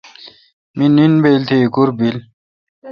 می 0.77 0.85
نین 0.95 1.13
بایل 1.21 1.41
تھ 1.47 1.53
ایکور 1.59 1.89
بیک 1.97 2.15